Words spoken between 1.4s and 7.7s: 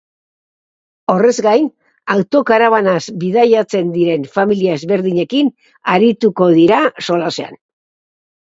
gain, autokarabanaz bidaiatzen diren familia ezberdinekin arituko dira solasean.